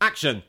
[0.00, 0.42] Action!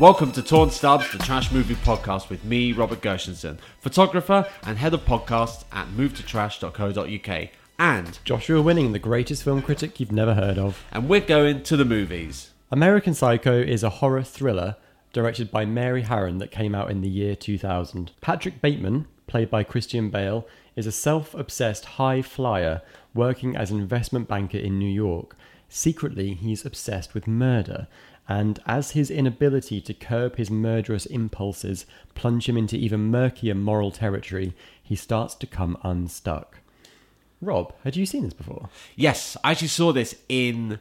[0.00, 4.94] Welcome to Torn Stubs, the trash movie podcast with me, Robert Gershenson, photographer and head
[4.94, 7.48] of podcasts at movetotrash.co.uk.
[7.78, 10.84] And Joshua Winning, the greatest film critic you've never heard of.
[10.90, 12.51] and we're going to the movies.
[12.72, 14.76] American Psycho is a horror thriller
[15.12, 18.12] directed by Mary Harron that came out in the year 2000.
[18.22, 22.80] Patrick Bateman, played by Christian Bale, is a self obsessed high flyer
[23.12, 25.36] working as an investment banker in New York.
[25.68, 27.88] Secretly, he's obsessed with murder,
[28.26, 33.90] and as his inability to curb his murderous impulses plunge him into even murkier moral
[33.90, 36.60] territory, he starts to come unstuck.
[37.42, 38.70] Rob, had you seen this before?
[38.96, 40.80] Yes, I actually saw this in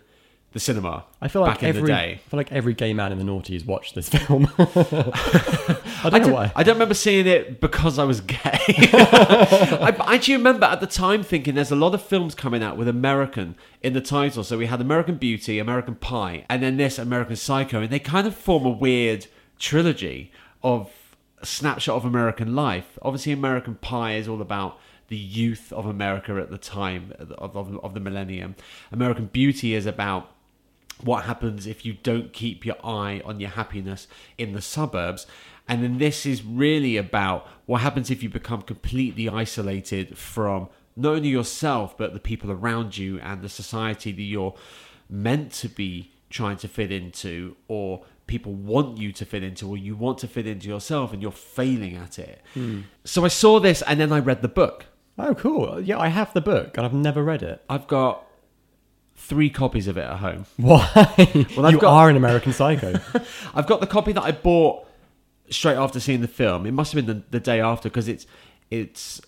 [0.53, 1.05] the cinema.
[1.21, 2.21] I feel like back every in the day.
[2.25, 4.51] I feel like every gay man in the noughties watched this film.
[4.57, 6.51] I don't know why.
[6.55, 8.37] I don't remember seeing it because I was gay.
[8.43, 12.75] I I actually remember at the time thinking there's a lot of films coming out
[12.75, 14.43] with American in the title.
[14.43, 18.27] So we had American Beauty, American Pie, and then this American Psycho, and they kind
[18.27, 19.27] of form a weird
[19.57, 20.31] trilogy
[20.63, 20.91] of
[21.43, 22.99] snapshot of American life.
[23.01, 24.77] Obviously, American Pie is all about
[25.07, 28.55] the youth of America at the time of, of, of the millennium.
[28.91, 30.29] American Beauty is about
[31.03, 34.07] what happens if you don't keep your eye on your happiness
[34.37, 35.27] in the suburbs.
[35.67, 41.15] And then this is really about what happens if you become completely isolated from not
[41.15, 44.55] only yourself, but the people around you and the society that you're
[45.09, 49.77] meant to be trying to fit into, or people want you to fit into, or
[49.77, 52.41] you want to fit into yourself and you're failing at it.
[52.53, 52.81] Hmm.
[53.03, 54.85] So I saw this and then I read the book.
[55.17, 55.81] Oh, cool.
[55.81, 57.63] Yeah, I have the book and I've never read it.
[57.69, 58.25] I've got
[59.31, 60.45] three copies of it at home.
[60.57, 60.89] Why?
[61.55, 62.99] Well, I've you got- are an American Psycho.
[63.55, 64.85] I've got the copy that I bought
[65.49, 66.65] straight after seeing the film.
[66.65, 68.27] It must have been the, the day after because it's
[68.69, 69.21] it's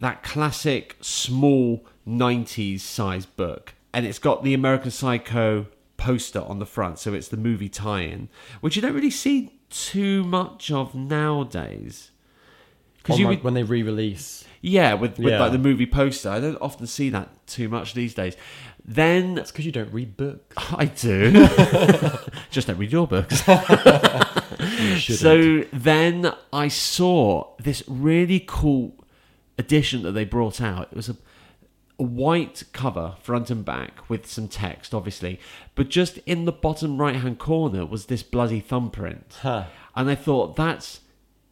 [0.00, 6.66] that classic small '90s size book, and it's got the American Psycho poster on the
[6.66, 8.28] front, so it's the movie tie-in,
[8.60, 12.10] which you don't really see too much of nowadays.
[13.08, 14.44] On you would- when they re-release.
[14.66, 15.40] Yeah, with, with Yeah.
[15.40, 18.36] like the movie poster, I don't often see that too much these days.
[18.84, 20.56] Then That's because you don't read books.
[20.72, 21.30] I do,
[22.50, 23.42] just don't read your books.
[24.58, 25.20] You shouldn't.
[25.20, 28.94] So then I saw this really cool
[29.58, 30.88] edition that they brought out.
[30.90, 31.16] It was a,
[31.98, 35.40] a white cover, front and back, with some text, obviously.
[35.74, 39.38] But just in the bottom right hand corner was this bloody thumbprint.
[39.42, 39.64] Huh.
[39.94, 41.00] And I thought, that's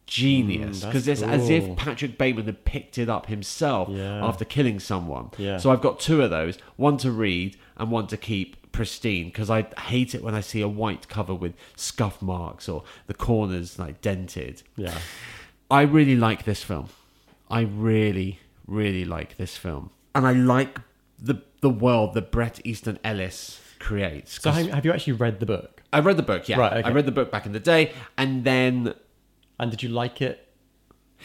[0.07, 0.81] genius.
[0.83, 1.75] Mm, Because it's as if.
[1.75, 4.25] Patrick Bateman had picked it up himself Yeah.
[4.25, 5.31] after killing someone.
[5.37, 5.57] Yeah.
[5.57, 9.49] So I've got two of those one to read and one to keep pristine because
[9.49, 13.79] I hate it when I see a white cover with scuff marks or the corners
[13.79, 14.63] like dented.
[14.75, 14.97] Yeah.
[15.71, 16.89] I really like this film.
[17.49, 19.91] I really, really like this film.
[20.13, 20.79] And I like
[21.19, 24.39] the the world that Bret Easton Ellis creates.
[24.41, 25.81] So have you actually read the book?
[25.91, 26.57] I read the book, yeah.
[26.59, 26.87] Right, okay.
[26.87, 28.93] I read the book back in the day, and then
[29.59, 30.47] And did you like it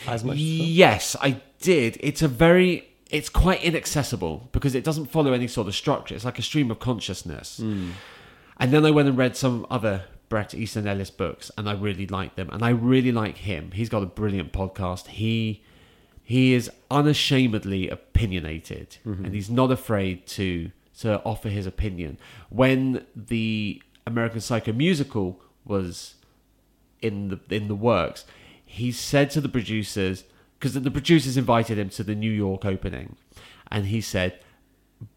[0.07, 0.35] as much?
[0.35, 0.69] as the film?
[0.71, 1.99] Yes, I did.
[2.01, 6.15] It's a very it's quite inaccessible because it doesn't follow any sort of structure.
[6.15, 7.59] It's like a stream of consciousness.
[7.59, 7.91] Hmm.
[8.59, 12.07] And then I went and read some other Bret Easton Ellis books and I really
[12.07, 12.49] like them.
[12.51, 13.73] And I really like him.
[13.73, 15.09] He's got a brilliant podcast.
[15.09, 15.63] He
[16.23, 20.71] he is unashamedly opinionated and he's not afraid to
[21.01, 22.19] to offer his opinion.
[22.51, 26.15] When the American Psycho musical was
[27.03, 28.25] in the in the works,
[28.65, 30.25] he said to the producers
[30.59, 33.17] because the producers invited him to the New York opening,
[33.71, 34.39] and he said,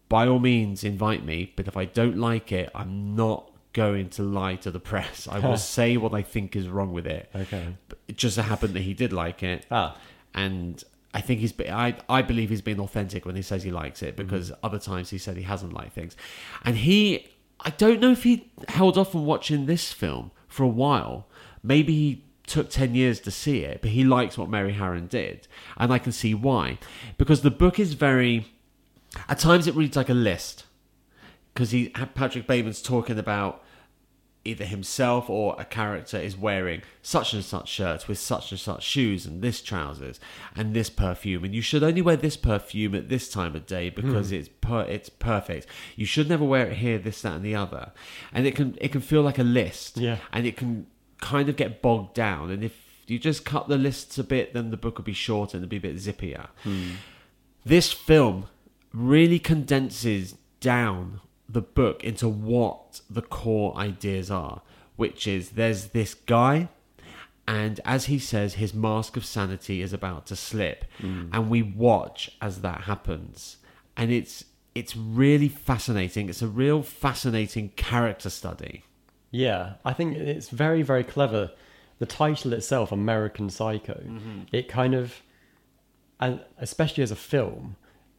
[0.08, 4.22] "By all means, invite me, but if I don't like it, I'm not going to
[4.22, 5.26] lie to the press.
[5.30, 7.76] I will say what I think is wrong with it." Okay.
[7.88, 9.96] But it just so happened that he did like it, Ah.
[10.34, 13.70] and I think he's be- I I believe he's being authentic when he says he
[13.70, 16.16] likes it because other times he said he hasn't liked things,
[16.64, 17.28] and he
[17.60, 21.26] I don't know if he held off on watching this film for a while.
[21.64, 25.48] Maybe he took 10 years to see it, but he likes what Mary Harron did.
[25.78, 26.78] And I can see why.
[27.16, 28.46] Because the book is very.
[29.28, 30.66] At times it reads like a list.
[31.52, 33.64] Because he Patrick Bateman's talking about
[34.44, 38.82] either himself or a character is wearing such and such shirts with such and such
[38.82, 40.20] shoes and this trousers
[40.54, 43.88] and this perfume and you should only wear this perfume at this time of day
[43.88, 44.00] hmm.
[44.00, 45.66] because it's per- it's perfect
[45.96, 47.92] you should never wear it here this that and the other
[48.32, 50.18] and it can it can feel like a list Yeah.
[50.32, 50.86] and it can
[51.24, 52.74] kind of get bogged down and if
[53.06, 55.70] you just cut the lists a bit then the book will be shorter and it'll
[55.70, 56.92] be a bit zippier hmm.
[57.64, 58.46] this film
[58.92, 64.62] really condenses down the book into what the core ideas are.
[64.96, 66.68] which is there's this guy,
[67.48, 71.28] and as he says, his mask of sanity is about to slip, hmm.
[71.32, 73.56] and we watch as that happens,
[73.96, 76.28] and it's it's really fascinating.
[76.28, 78.84] It's a real fascinating character study.
[79.34, 81.50] Yeah, I think it's very, very clever.
[81.98, 84.00] The title itself, American Psycho,
[84.52, 85.22] it kind of,
[86.20, 87.74] and especially as a film,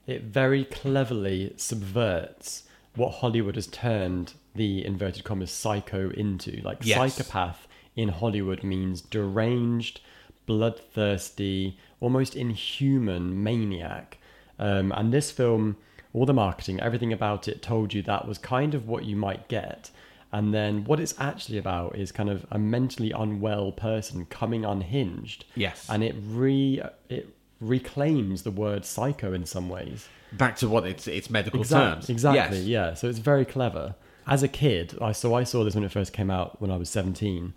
[0.07, 2.63] it very cleverly subverts
[2.95, 6.61] what Hollywood has turned the inverted commas psycho into.
[6.63, 6.97] Like Yes.
[6.97, 7.65] psychopath
[7.95, 10.01] in Hollywood means deranged,
[10.45, 14.17] bloodthirsty, almost inhuman maniac.
[14.59, 15.77] Um, and this film,
[16.13, 19.47] all the marketing, everything about it told you that was kind of what you might
[19.47, 19.91] get.
[20.37, 25.45] And then what it's actually about is kind of a mentally unwell person coming unhinged.
[25.55, 25.87] Yes.
[25.89, 27.25] And it re it
[27.61, 30.07] reclaims the word psycho in some ways.
[30.33, 32.09] Back to what it's it's medical Exact- terms.
[32.09, 32.59] Exactly.
[32.59, 32.67] Yes.
[32.67, 32.93] Yeah.
[32.95, 33.95] So it's very clever.
[34.27, 36.77] As a kid, I so I saw this when it first came out when I
[36.77, 37.53] was seventeen,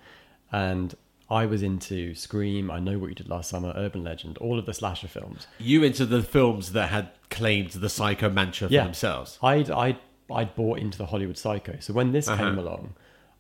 [0.52, 0.94] and
[1.30, 2.70] I was into Scream.
[2.70, 5.46] I know what you did last summer, Urban Legend, all of the slasher films.
[5.58, 8.84] You into the films that had claimed the psycho mantra for Yeah.
[8.84, 9.38] themselves.
[9.42, 9.98] I'd I'd
[10.32, 11.76] I'd bought into the Hollywood Psycho.
[11.80, 12.42] So when this Uh-huh.
[12.44, 12.94] came along,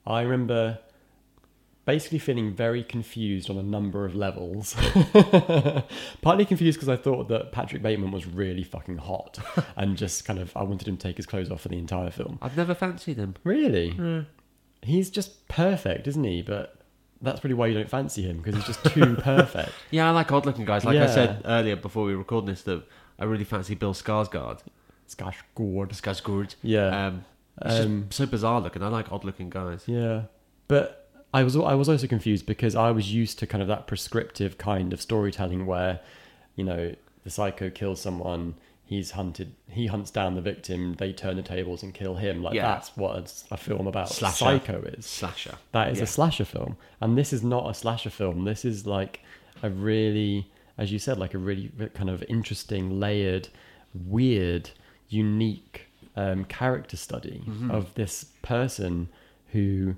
[0.06, 0.78] I remember
[1.84, 4.74] basically feeling very confused on a number of levels.
[6.22, 9.38] Partly confused because I thought that Patrick Bateman was really fucking hot,
[9.76, 12.10] and just kind of I wanted him to take his clothes off for the entire
[12.10, 12.38] film.
[12.42, 13.34] I've never fancied him.
[13.44, 14.26] Really,
[14.82, 16.42] he's just perfect, isn't he?
[16.42, 16.76] But
[17.22, 19.72] that's probably why you don't fancy him because he's just too perfect.
[19.90, 20.84] Yeah, I like odd looking guys.
[20.84, 22.82] Like I said earlier before we were recording this, that
[23.18, 24.60] I really fancy Bill Skarsgård.
[25.08, 25.90] Skash Gord.
[25.90, 26.54] Skarsgård.
[26.62, 27.06] Yeah.
[27.06, 27.24] Um,
[27.62, 28.82] it's just Um, so bizarre looking.
[28.82, 29.82] I like odd looking guys.
[29.86, 30.22] Yeah,
[30.68, 33.86] but I was I was also confused because I was used to kind of that
[33.86, 36.00] prescriptive kind of storytelling where,
[36.56, 36.94] you know,
[37.24, 41.82] the psycho kills someone, he's hunted, he hunts down the victim, they turn the tables
[41.82, 42.42] and kill him.
[42.42, 42.62] Like Yeah.
[42.62, 44.36] that's what it's a film about Slasher.
[44.36, 45.04] psycho is.
[45.04, 45.56] Slasher.
[45.72, 46.04] That is Yeah.
[46.04, 48.44] a slasher film, and this is not a slasher film.
[48.44, 49.20] This is like
[49.62, 53.48] a really, as you said, like a really kind of interesting, layered,
[54.06, 54.70] weird,
[55.08, 57.70] unique um, character study Mm-hmm.
[57.70, 59.08] of this person
[59.52, 59.96] who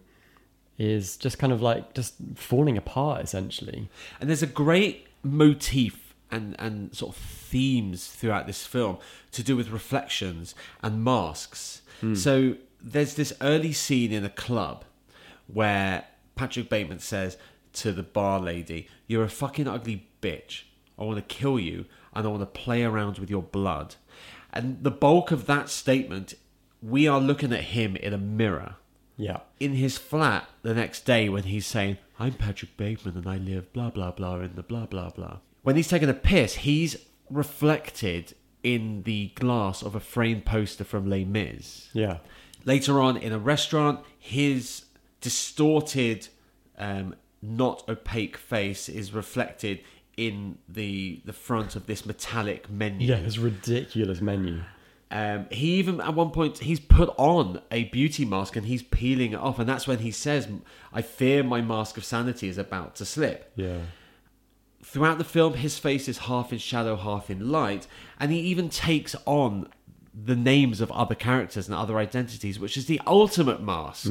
[0.78, 3.88] is just kind of like just falling apart essentially.
[4.20, 8.98] And there's a great motif and, and sort of themes throughout this film
[9.32, 11.82] to do with reflections and masks.
[12.14, 14.84] So there's this early scene in a club
[15.52, 16.04] where
[16.34, 17.36] Patrick Bateman says
[17.74, 20.62] to the bar lady, You're a fucking ugly bitch.
[20.98, 21.84] I want to kill you
[22.14, 23.96] and I want to play around with your blood.
[24.52, 26.34] And the bulk of that statement,
[26.82, 28.76] we are looking at him in a mirror
[29.16, 33.36] Yeah, in his flat the next day when he's saying, I'm Patrick Bateman and I
[33.36, 35.38] live blah blah blah in the blah blah blah.
[35.62, 36.96] When he's taking a piss, he's
[37.30, 41.88] reflected in the glass of a framed poster from Les Mis.
[41.92, 42.18] yeah,
[42.64, 44.84] Later on, in a restaurant, his
[45.20, 46.28] distorted,
[46.78, 49.80] um, not opaque face is reflected
[50.16, 53.08] in the the front of this metallic menu.
[53.08, 53.20] yeah.
[53.20, 54.60] This ridiculous menu.
[55.12, 59.32] Um, he even at one point he's put on a beauty mask and he's peeling
[59.32, 60.46] it off, and that's when he says,
[60.92, 63.78] "I fear my mask of sanity is about to slip." Yeah,
[64.82, 67.86] Throughout the film, his face is half in shadow, half in light,
[68.18, 69.68] and he even takes on
[70.14, 74.10] the names of other characters and other identities, which is the ultimate mask.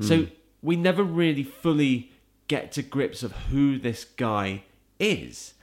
[0.00, 0.26] So
[0.62, 2.12] we never really fully
[2.48, 4.64] get to grips of who this guy
[5.02, 5.54] is.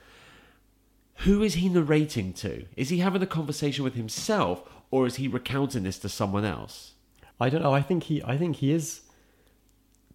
[1.18, 2.64] Who is he narrating to?
[2.76, 6.94] Is he having a conversation with himself, or is he recounting this to someone else?
[7.38, 7.74] I don't know.
[7.74, 8.22] I think he.
[8.22, 9.02] I think he is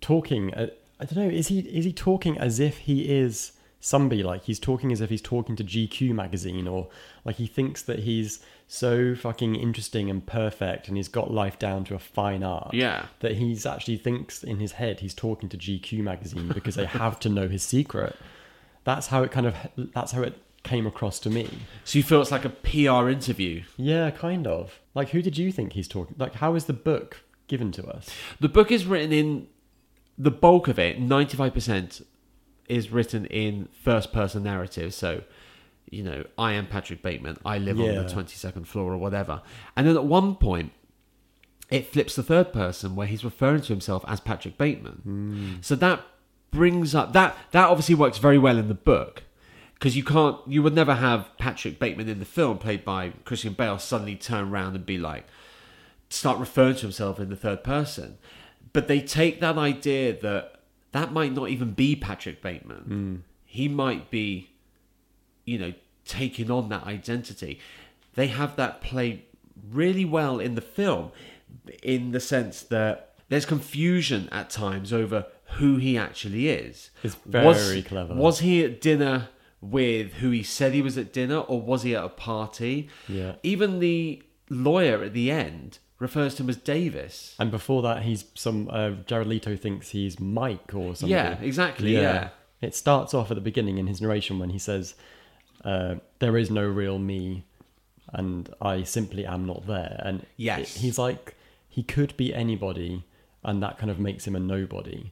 [0.01, 0.53] talking.
[0.53, 0.67] Uh,
[0.99, 1.29] I don't know.
[1.29, 1.59] Is he?
[1.59, 4.23] Is he talking as if he is somebody?
[4.23, 6.87] Like he's talking as if he's talking to GQ magazine, or
[7.23, 11.83] like he thinks that he's so fucking interesting and perfect, and he's got life down
[11.85, 12.73] to a fine art.
[12.73, 13.07] Yeah.
[13.19, 17.19] That he's actually thinks in his head he's talking to GQ magazine because they have
[17.21, 18.15] to know his secret.
[18.85, 19.55] That's how it kind of.
[19.93, 21.49] That's how it came across to me.
[21.83, 23.63] So you feel it's like a PR interview.
[23.77, 24.79] Yeah, kind of.
[24.95, 26.15] Like, who did you think he's talking?
[26.17, 28.09] Like, how is the book given to us?
[28.39, 29.47] The book is written in
[30.17, 32.03] the bulk of it, 95%
[32.67, 34.93] is written in first person narrative.
[34.93, 35.23] So,
[35.89, 37.37] you know, I am Patrick Bateman.
[37.45, 39.41] I live on the 22nd floor or whatever.
[39.75, 40.71] And then at one point,
[41.69, 45.01] it flips the third person where he's referring to himself as Patrick Bateman.
[45.03, 45.53] Hmm.
[45.61, 46.01] So that
[46.55, 49.23] brings up that that obviously works very well in the book
[49.73, 53.53] because you can't you would never have Patrick Bateman in the film played by Christian
[53.53, 55.25] Bale suddenly turn around and be like
[56.09, 58.17] start referring to himself in the third person.
[58.73, 62.77] But they take that idea that that might not even be Patrick Bateman.
[62.77, 63.15] Hmm.
[63.43, 64.51] He might be,
[65.43, 65.73] you know,
[66.05, 67.59] taking on that identity.
[68.13, 69.25] They have that play
[69.69, 71.11] really well in the film,
[71.83, 76.91] in the sense that there's confusion at times over who he actually is.
[77.03, 78.13] It's was, very clever.
[78.15, 79.29] Was he at dinner
[79.61, 82.89] with who he said he was at dinner, or was he at a party?
[83.07, 83.35] Yeah.
[83.43, 87.35] Even the lawyer at the end refers to him as Davis.
[87.39, 88.69] And before that, he's some.
[88.71, 91.09] Uh, Jared Leto thinks he's Mike or something.
[91.09, 91.93] Yeah, exactly.
[91.93, 92.29] Yeah.
[92.61, 94.95] It starts off at the beginning in his narration when he says,
[95.63, 97.43] uh, "There is no real me,
[98.13, 100.75] and I simply am not there." And Yes.
[100.75, 101.35] it- he's like
[101.69, 103.03] he could be anybody,
[103.43, 105.11] and that kind of makes him a nobody.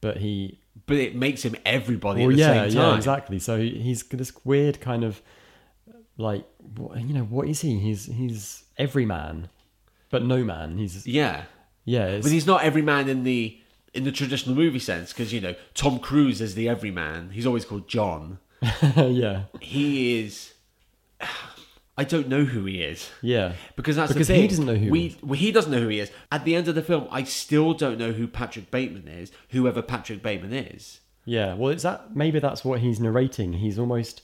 [0.00, 2.90] But he, But it makes him everybody well, at the yeah, same time.
[2.92, 3.38] yeah, exactly.
[3.38, 5.20] So he's this weird kind of
[6.16, 6.44] like,
[6.96, 7.78] you know, what is he?
[7.78, 9.48] He's he's every man,
[10.10, 10.78] but no man.
[10.78, 11.44] He's Yeah.
[11.84, 13.58] yeah, it's, But he's not every man in the
[13.94, 17.30] in the traditional movie sense because you know Tom Cruise is the everyman.
[17.30, 18.38] He's always called John.
[18.96, 20.52] yeah, He is.
[21.98, 23.54] I don't know who he is yeah.
[23.76, 25.06] because that's Because the he doesn't know who he we.
[25.06, 25.16] is.
[25.22, 26.10] Well, he doesn't know who he is.
[26.30, 29.32] At the end of the film, I still don't know who Patrick Bateman is.
[29.50, 31.00] Whoever Patrick Bateman is.
[31.24, 33.54] Yeah, well, it's that maybe that's what he's narrating.
[33.54, 34.22] He's almost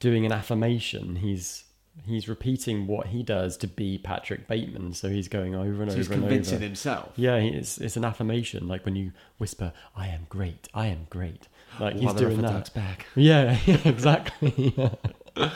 [0.00, 1.16] doing an affirmation.
[1.16, 1.62] He's
[2.04, 4.92] he's repeating what he does to be Patrick Bateman.
[4.92, 6.64] So he's going over and So he's over and convincing over.
[6.64, 7.12] himself.
[7.16, 11.48] Yeah, it's it's an affirmation, like when you whisper, "I am great, I am great."
[11.80, 12.70] Like he's doing that.
[13.14, 14.74] Yeah, yeah, exactly.
[15.36, 15.50] yeah.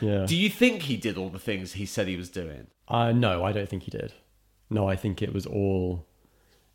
[0.00, 0.26] Yeah.
[0.26, 2.66] Do you think he did all the things he said he was doing?
[2.88, 4.12] Uh, no, I don't think he did.
[4.68, 6.06] No, I think it was all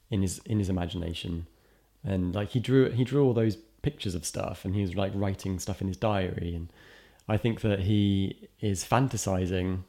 [0.10, 1.48] in his in his imagination,
[2.04, 5.12] and like he drew he drew all those pictures of stuff, and he was like
[5.16, 6.70] writing stuff in his diary, and
[7.28, 9.84] I think that he is fantasizing,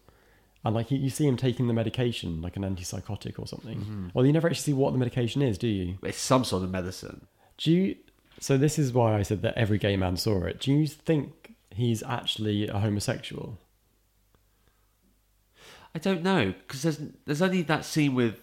[0.65, 4.11] and like you, you see him taking the medication, like an antipsychotic or something.
[4.15, 5.99] Well, you never actually see what the medication is, do you?
[6.03, 7.27] It's some sort of medicine.
[7.59, 7.97] Do you?
[8.39, 10.61] So this is why I said that every gay man saw it.
[10.61, 11.46] Do you think
[11.77, 13.59] he's actually a homosexual?
[15.95, 18.41] I don't know because there's there's only that scene with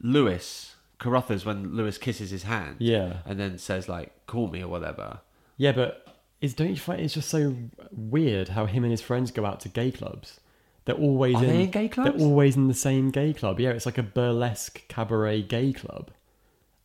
[0.00, 2.76] Luis Carruthers when Luis kisses his hand.
[2.78, 3.18] Yeah.
[3.24, 5.20] and then says like "call me" or whatever.
[5.56, 6.06] Yeah, but
[6.40, 7.56] is don't you find it's just so
[7.90, 10.40] weird how him and his friends go out to gay clubs?
[10.84, 12.18] They're always Are in, they in gay clubs?
[12.18, 13.58] They're always in the same gay club.
[13.58, 16.10] Yeah, it's like a burlesque cabaret gay club.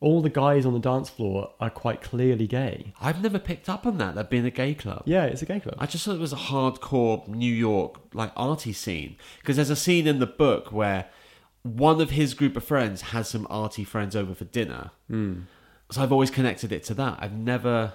[0.00, 2.94] All the guys on the dance floor are quite clearly gay.
[3.00, 4.14] I've never picked up on that.
[4.14, 5.02] That being a gay club.
[5.04, 5.74] Yeah, it's a gay club.
[5.78, 9.76] I just thought it was a hardcore New York like arty scene because there's a
[9.76, 11.10] scene in the book where
[11.62, 14.90] one of his group of friends has some arty friends over for dinner.
[15.08, 15.40] Hmm.
[15.90, 17.18] So I've always connected it to that.
[17.20, 17.92] I've never,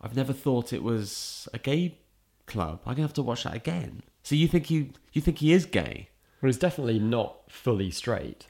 [0.00, 1.98] I've never thought it was a gay
[2.46, 2.80] club.
[2.86, 4.02] I'm gonna have to watch that again.
[4.22, 8.46] So you think you you think he is gay Well, he's definitely not fully straight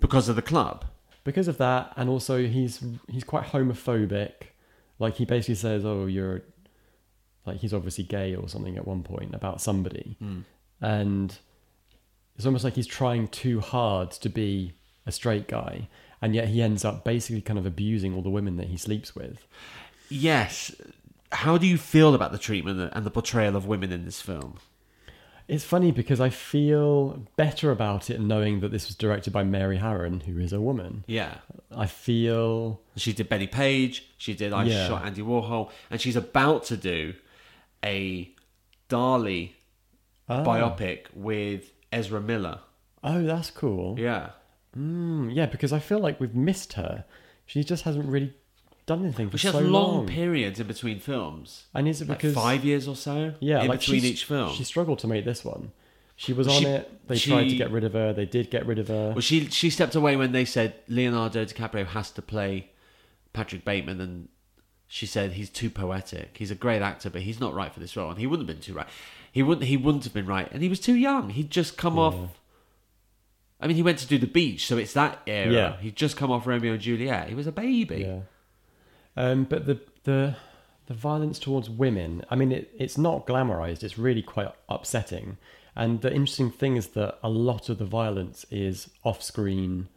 [0.00, 0.84] because of the club?
[1.24, 4.32] Because of that, and also he's he's quite homophobic.
[4.98, 6.42] Like he basically says, "Oh, you're,"
[7.46, 10.44] like he's obviously gay or something at one point about somebody, mm.
[10.80, 11.38] and
[12.36, 14.72] it's almost like he's trying too hard to be
[15.06, 15.88] a straight guy,
[16.22, 19.14] and yet he ends up basically kind of abusing all the women that he sleeps
[19.14, 19.46] with.
[20.08, 20.74] Yes.
[21.32, 24.58] How do you feel about the treatment and the portrayal of women in this film?
[25.52, 29.78] It's funny because I feel better about it knowing that this was directed by Mary
[29.78, 31.04] Harron, who is a woman.
[31.08, 31.38] Yeah.
[31.74, 34.06] I feel She did Bettie Page.
[34.16, 34.86] She did I Yeah.
[34.86, 37.14] Shot Andy Warhol, and she's about to do
[37.84, 38.32] a
[38.88, 39.50] Dali
[40.28, 40.44] Ah.
[40.44, 42.60] biopic with Ezra Miller.
[43.02, 43.98] oh, that's cool.
[43.98, 44.30] Yeah,
[44.78, 47.04] Mm, yeah, because I feel like we've missed her.
[47.44, 48.34] She just hasn't really
[48.90, 50.06] done anything for she has so long, long.
[50.06, 53.34] periods in between films, and is it like because five years or so.
[53.40, 54.52] yeah, in like between each film.
[54.54, 55.72] she struggled to make this one.
[56.16, 57.08] She was on She- it.
[57.08, 58.12] They tried to get rid of her.
[58.12, 59.12] They did get rid of her.
[59.12, 62.70] Well, she she stepped away when they said Leonardo DiCaprio has to play
[63.32, 64.28] Patrick Bateman, and
[64.86, 66.36] she said he's too poetic.
[66.36, 68.56] He's a great actor, but he's not right for this role, and he wouldn't have
[68.56, 68.88] been too right.
[69.32, 71.30] He wouldn't he wouldn't have been right, and he was too young.
[71.30, 72.16] He'd just come off.
[73.62, 75.52] I mean, he went to do the beach, so it's that era.
[75.52, 75.76] Yeah.
[75.80, 77.28] He'd just come off Romeo and Juliet.
[77.28, 78.04] He was a baby.
[78.06, 78.20] Yeah.
[79.22, 80.36] Um, but the the
[80.86, 83.82] the violence towards women, I mean, it, it's not glamorized.
[83.84, 85.36] It's really quite upsetting.
[85.76, 89.88] And the interesting thing is that a lot of the violence is off screen.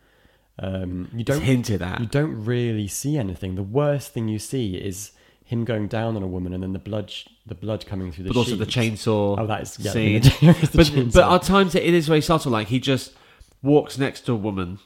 [0.60, 1.90] Um, you don't hinted at.
[1.94, 2.00] that.
[2.00, 3.56] you don't really see anything.
[3.56, 5.12] The worst thing you see is
[5.44, 8.26] him going down on a woman and then the blood sh- the blood coming through
[8.26, 10.22] the but also the chainsaw Oh, that is yeah, scene.
[10.22, 11.14] the but chainsaw.
[11.14, 12.52] but at times it is very subtle.
[12.52, 13.14] Like he just
[13.62, 14.80] walks next to a woman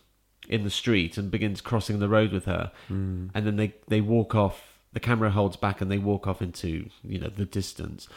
[0.48, 3.28] in the street and begins crossing the road with her, Hmm.
[3.34, 4.80] and then they they walk off.
[4.94, 8.08] The camera holds back and they walk off into you know the distance.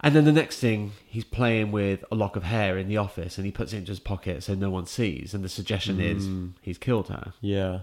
[0.00, 3.38] And then the next thing, he's playing with a lock of hair in the office,
[3.38, 5.32] and he puts it into his pocket so no one sees.
[5.32, 6.48] And the suggestion is Hmm.
[6.60, 7.32] he's killed her.
[7.40, 7.80] yeah,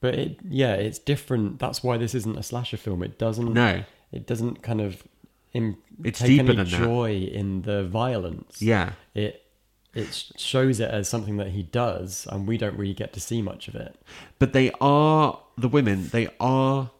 [0.00, 1.58] but it yeah, it's different.
[1.58, 3.02] That's why this isn't a slasher film.
[3.02, 3.82] It doesn't No,
[4.12, 5.02] it doesn't kind of
[5.52, 6.78] Im- It's take deeper any than that.
[6.86, 8.62] joy in the violence.
[8.62, 9.42] yeah, It
[9.94, 13.42] it shows it as something that he does, and we don't really get to see
[13.42, 13.96] much of it.
[14.38, 16.08] But they are the women.
[16.08, 16.90] They are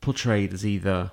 [0.00, 1.12] portrayed as either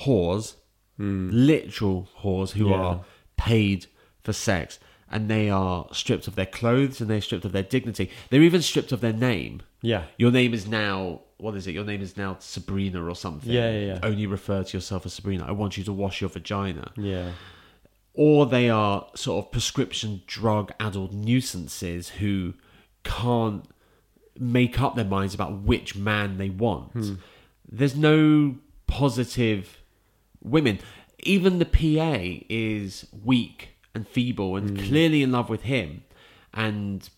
[0.00, 0.54] whores,
[0.96, 1.30] hmm.
[1.32, 2.70] literal whores who.
[2.70, 2.76] Yeah.
[2.76, 3.04] are
[3.38, 3.86] paid
[4.22, 4.78] for sex,
[5.10, 8.10] and they are stripped of their clothes and they're stripped of their dignity.
[8.28, 9.62] They're even stripped of their name.
[9.80, 11.72] Yeah, Your name is now what is it?
[11.72, 13.50] Your name is now Sabrina or something.
[13.50, 13.98] Yeah, yeah, yeah.
[14.02, 15.46] Only refer to yourself as Sabrina.
[15.46, 16.92] I want you to wash your vagina.
[16.96, 17.30] yeah,
[18.20, 22.54] Or they are sort of prescription drug addled nuisances who
[23.04, 23.64] can't
[24.36, 26.92] make up their minds about which man they want.
[26.94, 27.14] Hmm.
[27.70, 28.56] There's no
[28.88, 29.82] positive
[30.42, 30.80] women.
[31.22, 34.86] Even the PA is weak and feeble and Hmm.
[34.86, 36.02] clearly in love with him
[36.52, 37.08] and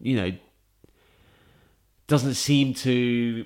[0.00, 0.32] you know
[2.08, 3.44] doesn't seem to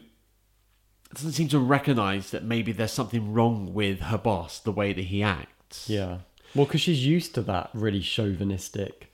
[1.12, 5.04] doesn't seem to recognize that maybe there's something wrong with her boss the way that
[5.06, 5.88] he acts.
[5.90, 6.18] yeah.
[6.54, 9.12] Well, because she's used to that really chauvinistic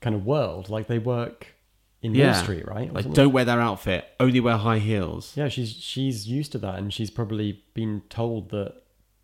[0.00, 0.68] kind of world.
[0.68, 1.54] Like they work
[2.02, 2.88] in Wall Street, right?
[2.88, 4.08] Or Like, don't wear their outfit.
[4.20, 5.32] Only wear high heels.
[5.36, 8.82] Yeah, she's she's used to that, and she's probably been told that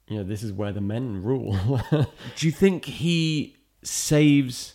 [0.08, 1.80] you know this is where the men rule.
[2.36, 4.74] Do you think he saves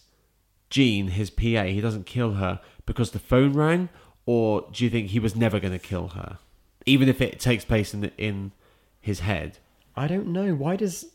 [0.70, 1.64] Jean, his PA?
[1.64, 3.90] He doesn't kill her because the phone rang,
[4.26, 6.40] or do you think he was never going to kill her,
[6.86, 8.52] even if it takes place in the, in
[9.00, 9.58] his head?
[9.96, 10.54] I don't know.
[10.54, 11.06] Why does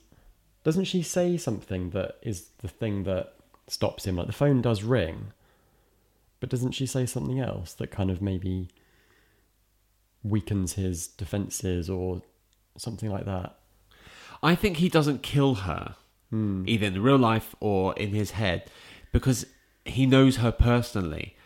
[0.65, 3.35] doesn't she say something that is the thing that
[3.67, 4.17] stops him?
[4.17, 5.33] Like the phone does ring,
[6.41, 8.69] but doesn't she say something else that kind of maybe
[10.23, 12.23] weakens his defenses or
[12.77, 13.59] something like that?
[14.43, 15.97] I think he doesn't kill her,
[16.31, 16.65] hmm.
[16.67, 18.69] either in real life or in his head,
[19.13, 19.47] because
[19.85, 21.37] he knows her personally.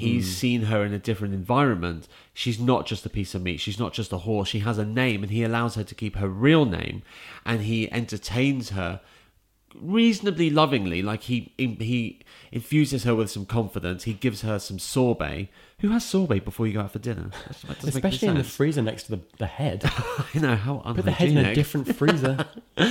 [0.00, 0.32] He's hmm.
[0.32, 2.08] seen her in a different environment.
[2.34, 3.60] She's not just a piece of meat.
[3.60, 4.48] She's not just a horse.
[4.48, 7.02] She has a name, and he allows her to keep her real name,
[7.44, 9.00] and he entertains her
[9.74, 11.02] reasonably lovingly.
[11.02, 12.20] Like he he
[12.52, 14.04] infuses her with some confidence.
[14.04, 15.48] He gives her some sorbet.
[15.80, 17.30] Who has sorbet before you go out for dinner?
[17.66, 19.82] That doesn't make any Especially in the freezer next to the, the head.
[20.34, 22.46] I know how Put the head in a different freezer.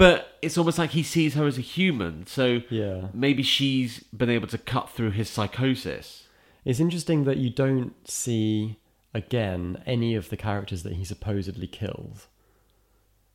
[0.00, 2.26] But it's almost like he sees her as a human.
[2.26, 3.08] So Yeah.
[3.12, 6.19] maybe she's been able to cut through his psychosis.
[6.64, 8.78] It's interesting that you don't see
[9.14, 12.26] again any of the characters that he supposedly kills.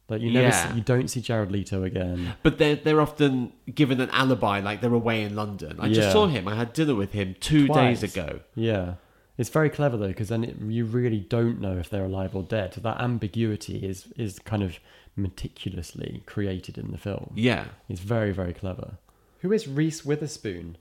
[0.07, 0.69] Like you never, Yeah.
[0.69, 2.35] see, you don't see Jared Leto again.
[2.43, 5.77] But they're they're often given an alibi, like they're away in London.
[5.79, 5.93] I Yeah.
[5.95, 6.47] just saw him.
[6.47, 8.01] I had dinner with him two Twice.
[8.01, 8.41] days ago.
[8.53, 8.95] Yeah,
[9.37, 12.43] it's very clever though because then it, you really don't know if they're alive or
[12.43, 12.75] dead.
[12.75, 14.79] So that ambiguity is is kind of
[15.15, 17.31] meticulously created in the film.
[17.35, 18.97] Yeah, It's very very clever.
[19.39, 20.77] Who is Reese Witherspoon?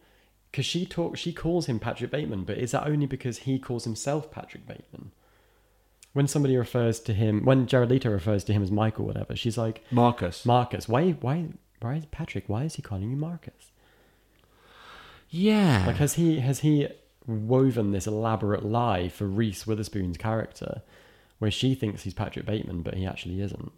[0.54, 3.82] Because she talks, she calls him Patrick Bateman, but is that only because he calls
[3.82, 5.10] himself Patrick Bateman?
[6.12, 9.82] When somebody refers to him, when Leto refers to him as Michael, whatever, she's like
[9.90, 10.46] Marcus.
[10.46, 10.88] Marcus.
[10.88, 11.10] Why?
[11.10, 11.46] Why?
[11.80, 12.44] Why is Patrick?
[12.46, 13.72] Why is he calling you Marcus?
[15.28, 16.86] yeah, Like, has he has he
[17.26, 20.82] woven this elaborate lie for Reese Witherspoon's character,
[21.40, 23.72] where she thinks he's Patrick Bateman, but he actually isn't?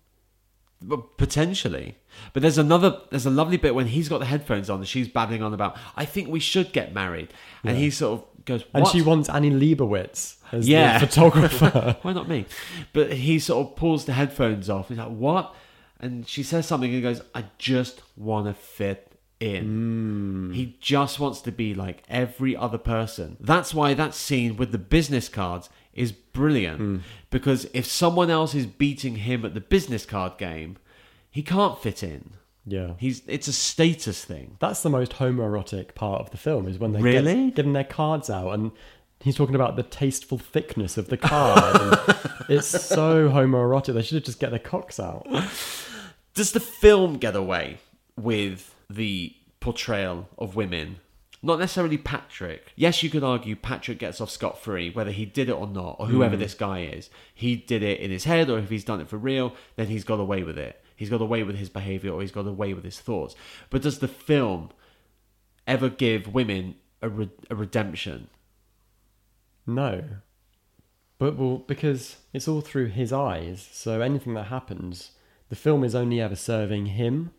[0.83, 1.97] But potentially.
[2.33, 5.09] But there's another there's a lovely bit when he's got the headphones on and she's
[5.09, 7.29] babbling on about I think we should get married.
[7.65, 7.85] And Yeah.
[7.85, 10.99] he sort of goes And she wants Annie Leibovitz as Yeah.
[10.99, 11.97] the photographer.
[12.03, 12.45] Why not me?
[12.93, 14.89] But he sort of pulls the headphones off.
[14.89, 15.55] He's like, "What?"
[15.99, 16.89] And she says something.
[16.91, 20.55] And he goes, "I just want to fit in." Mm.
[20.55, 23.37] He just wants to be like every other person.
[23.41, 26.79] That's why that scene with the business cards is brilliant.
[26.79, 26.97] Hmm.
[27.31, 30.77] Because if someone else is beating him at the business card game,
[31.31, 32.31] he can't fit in.
[32.65, 34.57] yeah, He's it's a status thing.
[34.61, 37.47] that's the most homoerotic part of the film is when they Really?
[37.47, 38.71] get, getting their cards out and.
[39.21, 41.99] He's talking about the tasteful thickness of the card.
[42.51, 43.95] it's so homoerotic.
[43.95, 45.27] They should have just get their cocks out.
[46.35, 47.79] Does the film get away
[48.19, 50.97] with the portrayal of women?
[51.47, 52.73] Not necessarily Patrick.
[52.75, 55.95] Yes, you could argue Patrick gets off scot free, whether he did it or not,
[56.01, 56.41] or whoever mm.
[56.41, 57.09] this guy is.
[57.33, 60.03] He did it in his head, or if he's done it for real, then he's
[60.03, 60.83] got away with it.
[60.97, 63.37] He's got away with his behavior, or he's got away with his thoughts.
[63.71, 64.71] But does the film
[65.69, 68.27] ever give women a, re- a redemption?
[69.69, 70.03] No.
[71.19, 75.13] But well, because it's all through his eyes, so anything that happens,
[75.49, 77.31] the film is only ever serving him.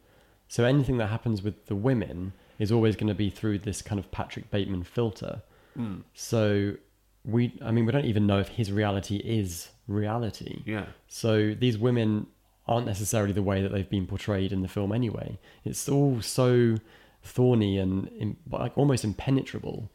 [0.48, 4.00] So anything that happens with the women is always going to be through this kind
[4.00, 5.42] of Patrick Bateman filter.
[5.76, 5.98] Hmm.
[6.14, 6.76] So
[7.24, 10.64] we, I mean, we don't even know if his reality is reality.
[10.66, 10.86] Yeah.
[11.08, 12.28] So these women
[12.68, 15.38] aren't necessarily the way that they've been portrayed in the film anyway.
[15.64, 16.78] It's all so
[17.24, 19.90] thorny and im- like almost impenetrable.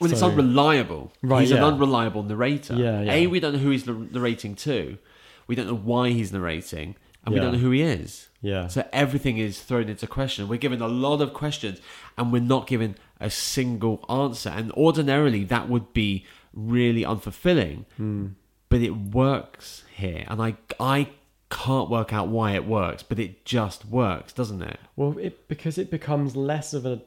[0.00, 1.12] Well, it's unreliable.
[1.22, 2.74] Right, he's an unreliable narrator.
[2.74, 3.12] Yeah, yeah.
[3.12, 4.98] A, we don't know who he's narrating to.
[5.46, 6.96] We don't know why he's narrating.
[7.24, 8.28] And we don't know who he is.
[8.40, 8.66] Yeah.
[8.66, 10.48] So everything is thrown into question.
[10.48, 11.80] We're given a lot of questions
[12.18, 17.84] and we're not given a single answer, and ordinarily that would be really unfulfilling.
[17.96, 18.26] Hmm.
[18.68, 21.10] But it works here, and I I
[21.50, 24.80] can't work out why it works, but it just works, doesn't it?
[24.96, 27.02] Well, it because it becomes less of a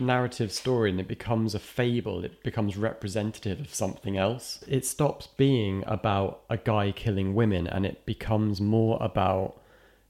[0.00, 2.24] narrative story and it becomes a fable.
[2.24, 4.62] It becomes representative of something else.
[4.68, 9.60] It stops being about a guy killing women and it becomes more about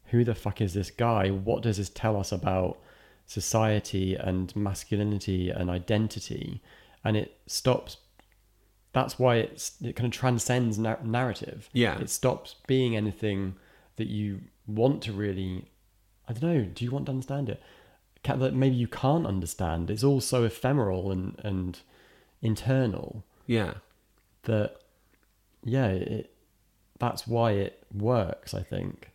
[0.06, 1.30] who the fuck is this guy?
[1.30, 2.78] What does this tell us about
[3.26, 6.62] society and masculinity and identity?
[7.04, 7.98] And it stops.
[8.92, 11.68] That's why it's it kind of transcends nar- narrative.
[11.72, 11.98] Yeah.
[11.98, 13.56] it stops being anything
[13.96, 15.70] that you want to really
[16.28, 16.64] I don't know.
[16.64, 17.62] Do you want to understand it?
[18.24, 19.90] That maybe you can't understand.
[19.90, 21.78] It's all so ephemeral and and
[22.42, 23.74] internal Yeah.
[24.42, 24.76] that
[25.64, 26.30] yeah, it
[26.98, 28.52] that's why it works.
[28.54, 29.10] I think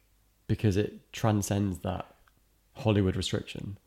[0.47, 2.05] because it transcends that
[2.77, 3.77] Hollywood restriction.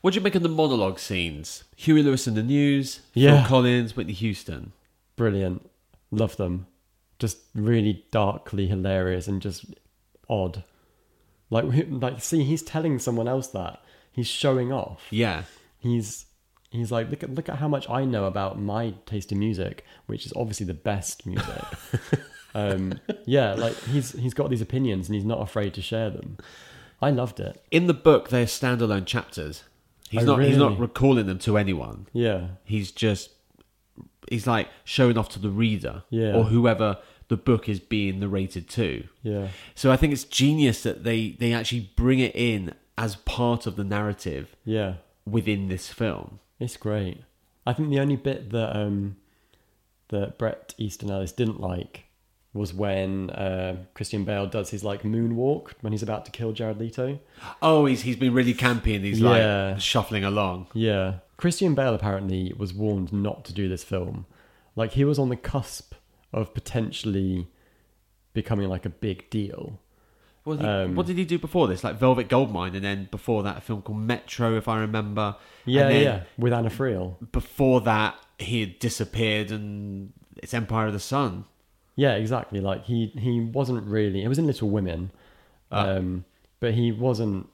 [0.00, 1.64] What do you make of the monologue scenes?
[1.76, 3.38] Huey Lewis and the News, Yeah.
[3.42, 4.72] Phil Collins, Whitney Houston.
[5.16, 5.70] Brilliant,
[6.10, 6.66] love them.
[7.18, 9.64] Just really darkly hilarious and just
[10.28, 10.64] odd.
[11.50, 13.80] Like like see, he's telling someone else that
[14.12, 15.02] he's showing off.
[15.10, 15.44] Yeah.
[15.78, 16.26] he's
[16.70, 19.84] he's like look at look at how much I know about my taste in music,
[20.06, 21.64] which is obviously the best music.
[22.54, 26.38] um, yeah, like he's he's got these opinions and he's not afraid to share them.
[27.00, 27.60] I loved it.
[27.70, 29.64] In the book, they're standalone chapters.
[30.08, 30.44] He's Oh, not.
[30.44, 32.06] He's not recalling them to anyone.
[32.12, 33.30] Yeah, He's just.
[34.30, 36.34] He's like showing off to the reader Yeah.
[36.36, 36.98] or whoever
[37.28, 39.04] the book is being narrated to.
[39.22, 43.66] yeah, So I think it's genius that they they actually bring it in as part
[43.66, 44.94] of the narrative yeah.
[45.26, 46.40] within this film.
[46.60, 47.22] It's great.
[47.66, 49.16] I think the only bit that um
[50.08, 52.04] that Bret Easton Ellis didn't like
[52.54, 56.78] was when uh, Christian Bale does his like moonwalk when he's about to kill Jared
[56.78, 57.18] Leto.
[57.62, 59.70] Oh, he's he's been really campy and he's Yeah.
[59.72, 60.66] like shuffling along.
[60.74, 61.14] Yeah.
[61.38, 64.26] Christian Bale apparently was warned not to do this film.
[64.76, 65.94] Like he was on the cusp
[66.32, 67.48] of potentially
[68.34, 69.80] becoming like a big deal.
[70.44, 71.84] What did, he, Um, what did he do before this?
[71.84, 75.36] Like Velvet Goldmine, and then before that, a film called Metro, if I remember.
[75.64, 76.22] Yeah, And then yeah.
[76.36, 77.16] With Anna Friel.
[77.30, 81.44] Before that, he had disappeared, and it's Empire of the Sun.
[81.94, 82.60] Yeah, exactly.
[82.60, 84.24] Like he he wasn't really.
[84.24, 85.10] It was in Little Women,
[85.70, 85.90] Ah.
[85.96, 86.24] um,
[86.58, 87.48] but he wasn't.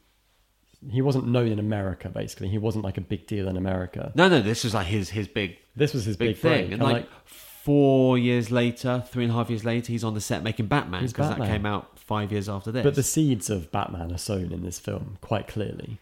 [0.91, 2.09] He wasn't known in America.
[2.09, 4.13] Basically, he wasn't like a big deal in America.
[4.15, 6.73] No, no, this was like his his big This was his big, big, thing, break.
[6.73, 10.43] and like, four years later, three and a half years later, he's on the set
[10.45, 12.83] making Batman because that came out five years after this.
[12.83, 15.99] but the seeds of Batman are sown in this film quite clearly.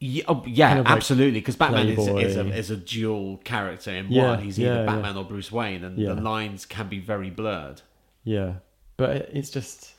[0.00, 1.40] Yeah, oh, yeah Kind of like absolutely.
[1.40, 4.42] Because Batman is, is, a, is a dual character in Yeah, one.
[4.42, 7.82] He's either yeah, Batman or Bruce Wayne, and the lines can be very blurred.
[8.22, 8.54] Yeah,
[8.96, 9.92] but it's just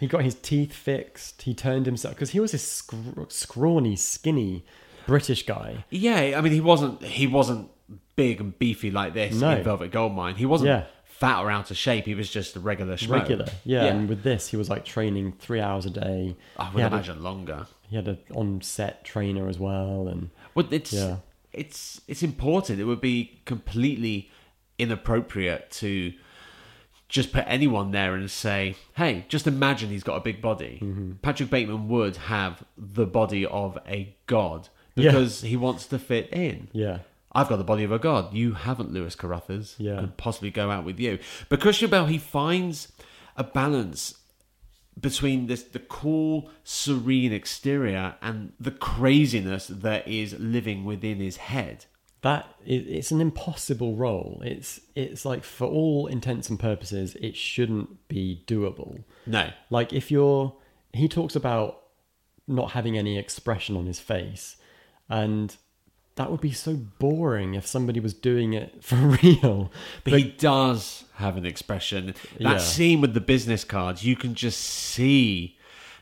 [0.00, 1.42] he got his teeth fixed.
[1.42, 2.96] He turned himself because he was this scr-
[3.28, 4.64] scrawny, skinny
[5.06, 5.84] British guy.
[5.90, 7.68] Yeah, I mean, he wasn't he wasn't
[8.16, 9.50] big and beefy like this No.
[9.50, 10.36] in Velvet Goldmine.
[10.36, 10.84] He wasn't Yeah.
[11.20, 12.06] Fat or out of shape.
[12.06, 13.20] He was just a regular schmo.
[13.20, 13.90] Regular, yeah, yeah.
[13.92, 16.36] And with this, he was like training three hours a day.
[16.56, 17.66] I he would had a, imagine longer.
[17.88, 21.16] he had a on-set trainer as well, and Well, it's Yeah.
[21.52, 22.80] it's it's important.
[22.80, 24.30] It would be completely
[24.78, 26.12] inappropriate to
[27.08, 31.12] just put anyone there and say, "Hey, just imagine he's got a big body." Mm-hmm.
[31.22, 35.10] Patrick Bateman would have the body of a god Yeah.
[35.10, 36.68] because he wants to fit in.
[36.72, 36.98] yeah,
[37.32, 38.34] I've got the body of a god.
[38.34, 39.76] You haven't, Luis Carruthers.
[39.78, 40.00] Yeah.
[40.00, 41.18] Could possibly go out with you.
[41.48, 42.90] But Christian Bale, he finds
[43.36, 44.14] a balance
[45.00, 51.86] between this the cool, serene exterior and the craziness that is living within his head.
[52.22, 54.42] that it's an impossible role.
[54.44, 59.02] It's it's like for all intents and purposes, it shouldn't be doable.
[59.26, 59.50] No.
[59.70, 60.54] Like if you're,
[60.92, 61.82] he talks about
[62.46, 64.56] not having any expression on his face,
[65.08, 65.56] and
[66.20, 69.70] that would be so boring if somebody was doing it for real.
[70.04, 72.14] But he does have an expression.
[72.38, 72.58] That Yeah.
[72.58, 75.56] scene with the business cards, you can just see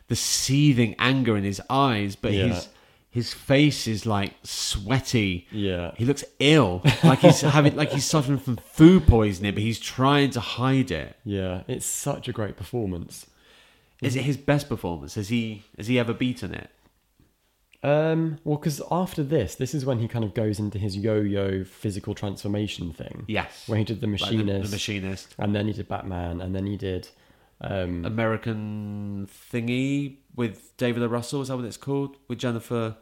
[0.08, 2.48] the seething anger in his eyes, but Yeah.
[2.48, 2.68] his
[3.10, 5.46] his face is like sweaty.
[5.50, 5.92] Yeah.
[5.96, 6.82] He looks ill.
[7.02, 11.16] Like he's having like he's suffering from food poisoning, but he's trying to hide it.
[11.24, 13.26] Yeah, it's such a great performance.
[14.02, 15.14] Is it his best performance?
[15.16, 16.70] Has he has he ever beaten it?
[17.82, 21.62] Um, well, because after this, this is when he kind of goes into his yo-yo
[21.64, 23.24] physical transformation thing.
[23.28, 23.68] Yes.
[23.68, 25.34] When he did the Like the- machinist, the machinist.
[25.38, 27.08] and then he did Batman, and then he did.
[27.60, 31.06] Um, American thingy with David O.
[31.06, 32.16] Russell, is that what it's called?
[32.28, 32.96] With Jennifer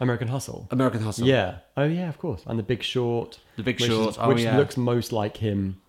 [0.00, 0.66] American Hustle.
[0.70, 1.26] American Hustle.
[1.26, 1.58] Yeah.
[1.76, 2.42] Oh yeah, of course.
[2.46, 3.38] And the Big Short.
[3.56, 4.56] The Big which Short, is- oh, which yeah.
[4.56, 5.80] looks most like him.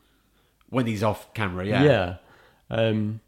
[0.70, 1.84] When he's off camera, yeah.
[1.84, 2.16] Yeah.
[2.70, 3.22] Um,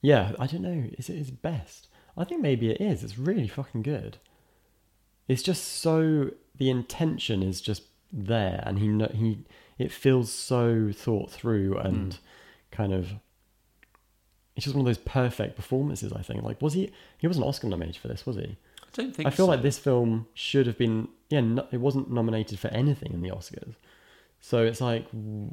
[0.00, 0.32] yeah.
[0.38, 0.84] I don't know.
[0.98, 1.88] Is it his best?
[2.16, 3.02] I think maybe it is.
[3.02, 4.18] It's really fucking good.
[5.28, 9.38] it's just so the intention is just there, and he he
[9.78, 12.18] it feels so thought through and
[12.70, 13.12] kind of.
[14.54, 16.12] It's just one of those perfect performances.
[16.12, 16.42] I think.
[16.42, 16.92] Like, was he?
[17.18, 18.56] He wasn't Oscar nominated for this, was he?
[18.82, 19.50] I don't think I feel so.
[19.50, 21.08] like this film should have been.
[21.30, 23.74] Yeah, no, it wasn't nominated for anything in the Oscars.
[24.40, 25.06] So it's like,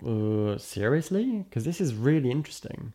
[0.05, 1.45] uh, seriously?
[1.47, 2.91] Because this is really interesting.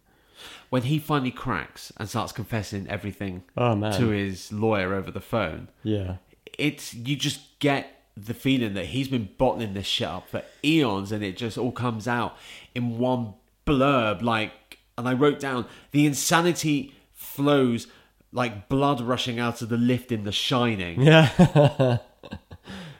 [0.71, 3.93] When he finally cracks and starts confessing everything Oh man.
[3.99, 6.17] to his lawyer over the phone, Yeah.
[6.59, 11.11] it's you just get the feeling that he's been bottling this shit up for eons
[11.13, 12.37] and it just all comes out
[12.75, 13.35] in one
[13.67, 17.89] blurb like and I wrote down the insanity flows
[18.31, 21.03] like blood rushing out of the lift in the shining.
[21.03, 21.31] Yeah.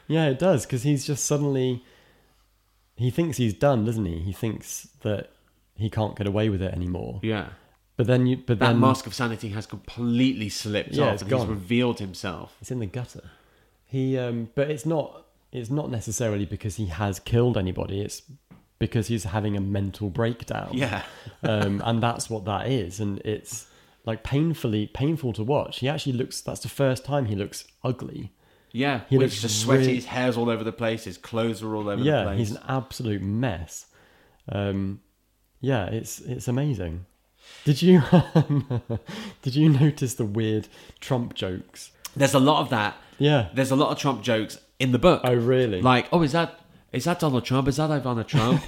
[0.07, 1.83] yeah, it does because he's just suddenly
[2.97, 4.19] he thinks he's done, doesn't he?
[4.19, 5.31] He thinks that
[5.75, 7.19] he can't get away with it anymore.
[7.23, 7.49] Yeah.
[7.97, 11.21] But then you but That then mask of sanity has completely slipped Yeah, off and
[11.21, 11.47] he's gone.
[11.49, 12.57] revealed himself.
[12.61, 13.23] it's in the gutter.
[13.85, 18.01] He um but it's not it's not necessarily because he has killed anybody.
[18.01, 18.21] It's
[18.79, 20.69] because he's having a mental breakdown.
[20.73, 21.03] Yeah.
[21.43, 23.67] um, and that's what that is, and it's
[24.05, 25.79] like painfully painful to watch.
[25.79, 26.41] He actually looks.
[26.41, 28.33] That's the first time he looks ugly.
[28.73, 29.01] Yeah.
[29.09, 31.87] He looks just sweaty, really- his hair's all over the place, his clothes are all
[31.87, 32.37] over the yeah, place.
[32.39, 33.85] he's an absolute mess.
[34.51, 34.99] Um,
[35.61, 37.05] yeah, it's it's amazing.
[37.63, 38.01] Did you
[39.41, 40.67] did you notice the weird
[40.99, 41.91] Trump jokes?
[42.15, 42.95] There's a lot of that.
[43.19, 43.49] Yeah.
[43.53, 45.21] There's a lot of Trump jokes in the book.
[45.23, 45.81] Oh, really?
[45.81, 46.59] Like, oh, is that
[46.91, 47.67] is that Donald Trump?
[47.67, 48.61] Is that Ivana Trump?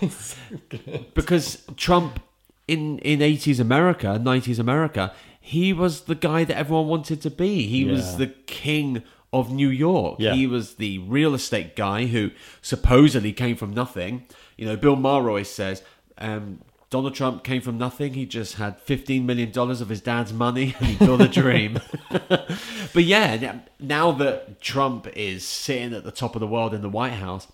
[1.14, 2.20] because Trump
[2.68, 7.68] in in 80s America, 90s America, he was the guy that everyone wanted to be.
[7.68, 7.94] He Yeah.
[7.94, 10.18] was the king of New York.
[10.20, 10.34] Yeah.
[10.34, 14.26] He was the real estate guy who supposedly came from nothing.
[14.58, 15.82] You know, Bill Maher always says
[16.18, 18.14] um, Donald Trump came from nothing.
[18.14, 21.80] He just had $15 million of his dad's money and he built a dream.
[22.30, 26.90] but yeah, now that Trump is sitting at the top of the world in the
[26.90, 27.48] White House,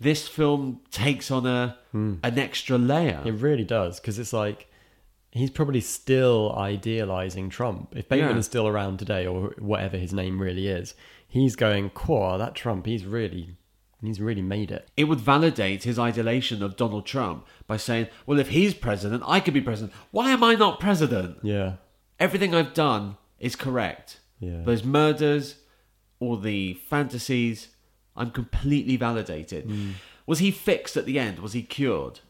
[0.00, 2.14] this film takes on a hmm.
[2.22, 3.22] an extra layer.
[3.24, 4.66] It really does because it's like
[5.30, 7.94] he's probably still idealizing Trump.
[7.94, 8.38] If Bateman Yeah.
[8.38, 10.94] is still around today or whatever his name really is,
[11.28, 13.56] he's going, "Core, that Trump, he's really,
[14.08, 18.38] he's really made it." it would validate his idolation of Donald Trump by saying, well,
[18.38, 19.92] if he's president, I could be president.
[20.10, 21.38] Why am I not president?
[21.42, 21.74] Yeah,
[22.18, 24.20] Everything I've done is correct.
[24.38, 24.60] Yeah.
[24.62, 25.56] Those murders,
[26.18, 27.68] all the fantasies,
[28.14, 29.64] I'm completely validated.
[29.64, 29.90] Hmm.
[30.26, 31.38] Was he fixed at the end?
[31.38, 32.20] Was he cured?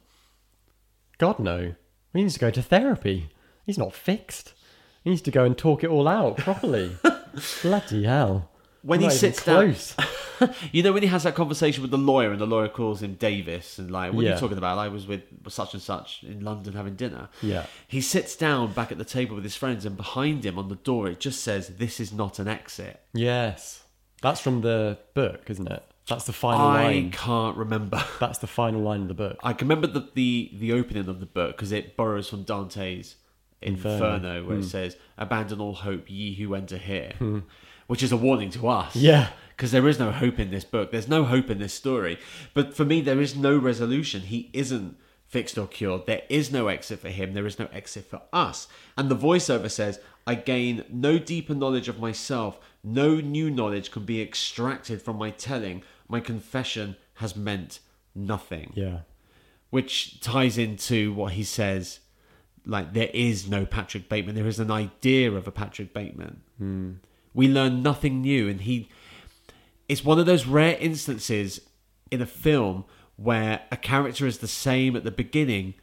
[1.19, 1.75] God no,
[2.13, 3.31] he needs to go to therapy.
[3.67, 4.55] He's not fixed.
[5.03, 6.97] He needs to go and talk it all out properly.
[7.63, 8.50] Bloody hell!
[8.83, 9.75] When I'm he sits down-
[10.73, 13.15] You know when he has that conversation with the lawyer and the lawyer calls him
[13.15, 14.79] Davis and like, what are you talking about?
[14.79, 17.29] I was with such and such in London having dinner.
[17.43, 17.67] Yeah.
[17.87, 20.77] He sits down back at the table with his friends and behind him on the
[20.77, 23.01] door it just says, This is not an exit.
[23.13, 23.83] yes,
[24.23, 25.83] that's from the book, isn't it?
[26.09, 27.07] That's the final I line.
[27.13, 28.03] I can't remember.
[28.19, 29.39] That's the final line of the book.
[29.45, 33.15] I can remember the the, the opening of the book because it borrows from Dante's
[33.63, 34.43] Inferno, Inferno.
[34.43, 34.49] Hmm.
[34.49, 37.13] where it says, "Abandon all hope, ye who enter here,"
[37.91, 38.95] which is a warning to us.
[38.95, 39.31] Yeah.
[39.57, 40.93] because there is no hope in this book.
[40.93, 42.19] There's no hope in this story.
[42.55, 44.23] But for me, there is no resolution.
[44.23, 46.07] He isn't fixed or cured.
[46.07, 47.35] There is no exit for him.
[47.35, 48.69] There is no exit for us.
[48.97, 52.61] And the voiceover says, "I gain no deeper knowledge of myself.
[52.85, 55.83] No new knowledge can be extracted from my telling.
[56.09, 57.81] My confession has meant
[58.15, 59.01] nothing." Yeah.
[59.71, 62.01] which ties into what he says
[62.67, 66.93] like there is no Patrick Bateman there is an idea of a Patrick Bateman hmm.
[67.35, 68.89] We learn nothing new and he
[69.89, 71.61] it's one of those rare instances
[72.11, 72.85] in a film
[73.17, 75.75] where a character is the same at the beginning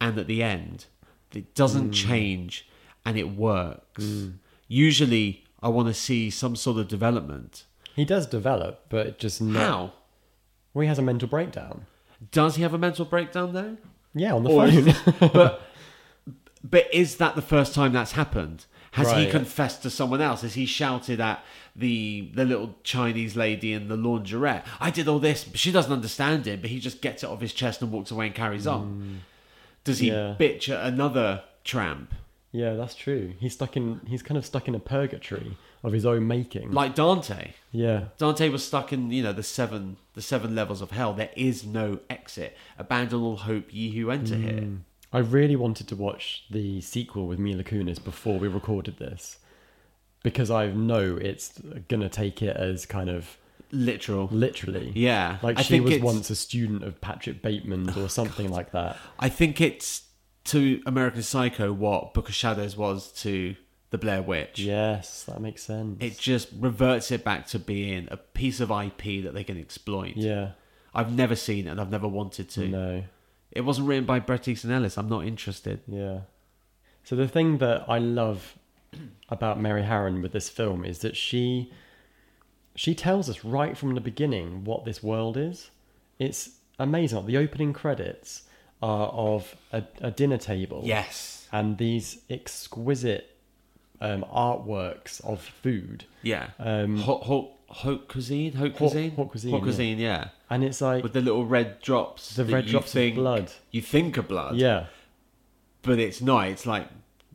[0.00, 0.86] and at the end
[1.32, 1.90] it doesn't hmm.
[1.92, 2.68] change
[3.04, 4.28] and it works hmm.
[4.68, 7.64] usually I want to see some sort of development
[7.96, 9.60] He does develop, but just not.
[9.60, 9.92] how
[10.74, 11.86] Well, he has a mental breakdown.
[12.30, 13.76] does he have a mental breakdown though
[14.14, 15.30] Yeah, on the Or phone.
[15.32, 15.62] but
[16.62, 18.66] but is that the first time that's happened?
[18.94, 19.30] Has he Right.
[19.30, 20.42] confessed to someone else?
[20.42, 21.44] Has he shouted at
[21.76, 24.62] the the little Chinese lady in the laundrette?
[24.80, 26.60] I did all this, she doesn't understand it.
[26.60, 28.82] But he just gets it off his chest and walks away and carries on.
[28.84, 29.16] Mm.
[29.84, 30.36] Does he Yeah.
[30.38, 32.14] bitch at another tramp
[32.56, 33.32] yeah, that's true.
[33.40, 34.00] He's stuck in.
[34.06, 36.70] He's kind of stuck in a purgatory of his own making.
[36.70, 37.50] like Dante?
[37.72, 41.12] yeah, Dante was stuck in you know the seven the seven levels of hell.
[41.14, 42.56] There is no exit.
[42.78, 44.52] Abandon all hope, ye who enter here.
[44.60, 44.78] Mm.
[45.14, 49.38] I really wanted to watch the sequel with Mila Kunis before we recorded this
[50.24, 53.36] because I know it's gonna take it as kind of
[53.70, 54.28] Literal.
[54.32, 54.92] literally.
[54.94, 58.72] Yeah, like I she was once a student of Patrick Bateman or oh, something like
[58.72, 58.96] that.
[59.18, 60.02] I think it's
[60.46, 63.54] to American Psycho what Book of Shadows was to
[63.90, 64.58] The Blair Witch.
[64.58, 65.98] Yes, that makes sense.
[66.00, 70.16] It just reverts it back to being a piece of IP that they can exploit.
[70.16, 70.50] yeah.
[70.96, 72.68] I've never seen it and I've never wanted to.
[72.68, 73.04] No.
[73.54, 74.98] It wasn't written by Bret Easton Ellis.
[74.98, 75.80] I'm not interested.
[75.86, 76.20] Yeah.
[77.04, 78.56] So the thing that I love
[79.28, 81.72] about Mary Harron with this film is that she
[82.74, 85.70] she tells us right from the beginning what this world is.
[86.18, 87.26] It's amazing.
[87.26, 88.42] The opening credits
[88.82, 90.82] are of a, a dinner table.
[90.84, 91.46] Yes.
[91.52, 93.36] And these exquisite
[94.00, 96.04] um, artworks of food.
[96.22, 96.48] Yeah.
[96.58, 98.52] Um, Hot, hot, haute cuisine?
[98.52, 99.10] Haute cuisine?
[99.12, 99.64] haute cuisine, Haute yeah.
[99.64, 100.28] cuisine, yeah.
[100.50, 102.36] And it's like, With the little red drops.
[102.36, 103.52] The red drops of blood.
[103.70, 104.56] You think of blood.
[104.56, 104.86] yeah.
[105.82, 106.48] But it's not.
[106.48, 106.88] It's like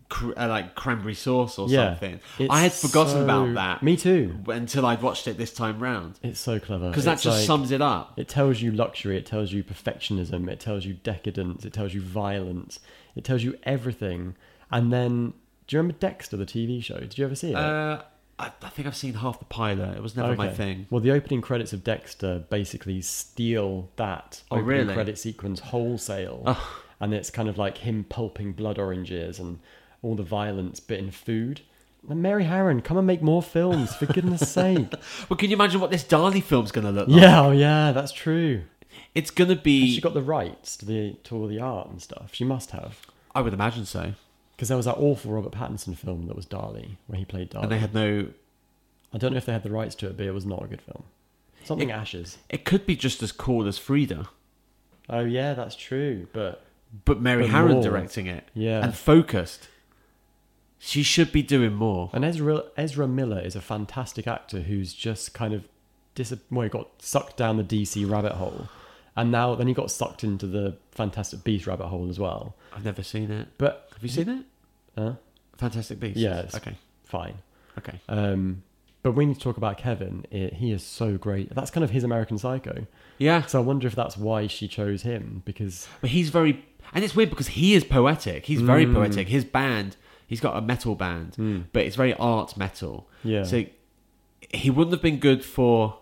[0.09, 1.89] cr- uh, like cranberry sauce or Yeah.
[1.91, 2.19] something.
[2.39, 3.83] It's I had forgotten so- about that.
[3.83, 4.39] Me too.
[4.47, 6.19] Until I'd watched it this time round.
[6.23, 6.89] It's so clever.
[6.89, 8.13] Because that It's just like- sums it up.
[8.17, 12.01] It tells you luxury, it tells you perfectionism, it tells you decadence, it tells you
[12.01, 12.79] violence,
[13.15, 14.35] it tells you everything.
[14.71, 15.33] And then,
[15.67, 16.99] do you remember Dexter, the TV show?
[16.99, 17.55] Did you ever see it?
[17.55, 18.01] Uh,
[18.39, 19.97] I, I think I've seen half the pilot.
[19.97, 20.87] It was never my thing.
[20.89, 24.93] Well, the opening credits of Dexter basically steal that Oh, opening really?
[24.93, 26.43] credit sequence wholesale.
[26.45, 26.81] Oh.
[27.01, 29.59] And it's kind of like him pulping blood oranges and
[30.01, 31.61] all the violence, but in food.
[32.09, 34.93] And Mary Harron, come and make more films, for goodness sake.
[35.29, 37.21] Well, can you imagine what this Dali film's going to look like?
[37.21, 38.63] Yeah, oh yeah, that's true.
[39.13, 39.93] It's going to Has be.
[39.95, 42.29] she got the rights to the to all the art and stuff?
[42.33, 42.99] She must have.
[43.35, 44.13] I would imagine so.
[44.59, 47.63] Because there was that awful Robert Pattinson film that was Dali, where he played Dali.
[47.63, 48.27] And they had no.
[49.13, 50.67] I don't know if they had the rights to it, but it was not a
[50.67, 51.03] good film.
[51.63, 52.39] Something Ashes.
[52.49, 54.27] It could be just as cool as Frida,
[55.09, 56.27] Oh yeah, that's true.
[56.33, 56.61] But
[57.05, 57.83] but Mary But Harron more.
[57.83, 58.49] directing it.
[58.53, 58.83] Yeah.
[58.83, 59.69] And focused.
[60.77, 62.09] She should be doing more.
[62.11, 65.63] and Ezra Ezra Miller is a fantastic actor who's just kind of
[66.15, 68.67] dis- well, he got sucked down the DC rabbit hole,
[69.15, 72.55] and now then he got sucked into the Fantastic Beast rabbit hole as well.
[72.73, 73.47] I've never seen it.
[73.57, 74.45] But Have you seen it?
[74.97, 75.13] uh,
[75.57, 76.17] Fantastic Beasts?
[76.19, 76.75] Yeah, Okay.
[77.03, 77.35] fine.
[77.77, 77.99] Okay.
[78.07, 78.63] Um,
[79.03, 81.53] but when you talk about Kevin, it, he is so great.
[81.53, 82.85] That's kind of his American Psycho.
[83.17, 83.45] Yeah.
[83.45, 87.15] So I wonder if that's why she chose him because But he's very, and it's
[87.15, 88.45] weird because he is poetic.
[88.45, 88.93] He's very Mm.
[88.93, 89.27] poetic.
[89.29, 89.95] His band,
[90.27, 93.07] he's got a metal band, but it's very art metal.
[93.23, 93.43] Yeah.
[93.43, 93.65] So
[94.53, 95.97] he wouldn't have been good for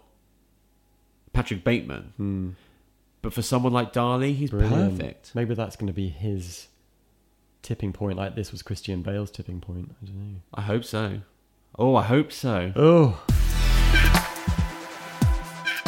[1.33, 2.55] Patrick Bateman,
[3.21, 4.97] but for someone like Dali, he's Brilliant.
[4.99, 5.35] perfect.
[5.35, 6.67] Maybe that's going to be his
[7.67, 9.93] tipping point, like this was Christian Bale's tipping point.
[10.01, 10.39] I don't know.
[10.53, 11.19] I hope so.
[11.77, 12.71] Oh, I hope so.
[12.77, 13.21] Oh,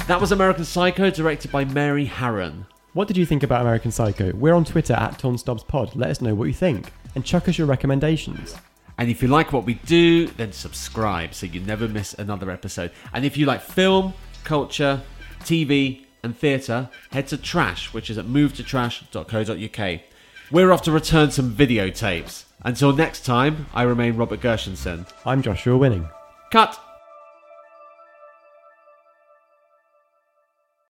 [0.08, 2.66] That was American Psycho, directed by Mary Harron.
[2.94, 4.34] what did you think about American Psycho?
[4.34, 5.96] We're on Twitter at TornStubsPod.
[5.96, 8.56] Let us know what you think and chuck us your recommendations.
[8.98, 12.92] And if you like what we do, then subscribe so you never miss another episode.
[13.14, 14.14] And if you like film,
[14.44, 15.02] culture,
[15.42, 20.02] TV, and theatre, head to Trash, which is at movetotrash.co.uk.
[20.52, 22.46] We're off to return some videotapes.
[22.64, 25.06] Until next time, I remain Robert Gershenson.
[25.24, 26.10] I'm Joshua Winning.
[26.52, 26.89] Cut!